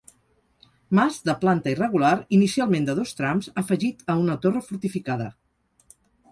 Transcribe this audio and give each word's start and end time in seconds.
Mas 0.99 1.19
de 1.29 1.35
planta 1.43 1.73
irregular, 1.75 2.15
inicialment 2.39 2.89
de 2.89 2.97
dos 3.01 3.13
trams, 3.21 3.53
afegit 3.65 4.03
a 4.15 4.19
una 4.25 4.41
torre 4.47 4.67
fortificada. 4.73 5.33